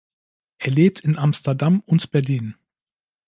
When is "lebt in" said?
0.71-1.15